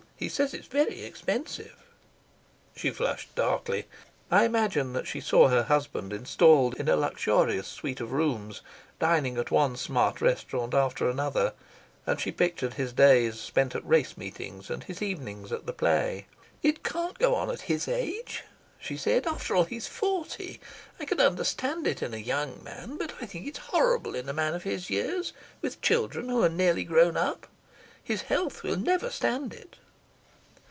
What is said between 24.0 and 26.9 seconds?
in a man of his years, with children who are nearly